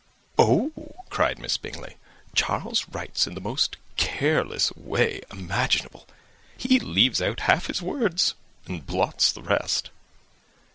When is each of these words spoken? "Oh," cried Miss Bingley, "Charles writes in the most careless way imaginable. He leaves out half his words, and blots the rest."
"Oh," 0.39 0.71
cried 1.11 1.37
Miss 1.37 1.57
Bingley, 1.57 1.95
"Charles 2.33 2.87
writes 2.89 3.27
in 3.27 3.35
the 3.35 3.39
most 3.39 3.77
careless 3.97 4.71
way 4.75 5.21
imaginable. 5.31 6.07
He 6.57 6.79
leaves 6.79 7.21
out 7.21 7.41
half 7.41 7.67
his 7.67 7.83
words, 7.83 8.33
and 8.65 8.83
blots 8.83 9.31
the 9.31 9.43
rest." 9.43 9.91